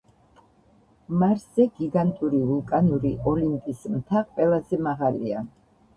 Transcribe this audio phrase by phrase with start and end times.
[1.23, 5.45] მარსზე გიგანტური ვულკანური ოლიმპის მთა ყველაზე მაღალია.